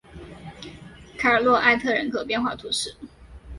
[1.15, 2.95] 卡尔诺埃特人口变化图示